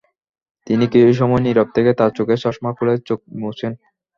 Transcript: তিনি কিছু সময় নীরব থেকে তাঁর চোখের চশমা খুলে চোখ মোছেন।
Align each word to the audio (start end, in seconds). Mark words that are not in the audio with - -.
তিনি 0.67 0.85
কিছু 0.91 1.11
সময় 1.13 1.41
নীরব 1.45 1.67
থেকে 1.75 1.91
তাঁর 1.99 2.11
চোখের 2.17 2.39
চশমা 2.43 2.71
খুলে 2.77 2.93
চোখ 3.07 3.19
মোছেন। 3.41 3.71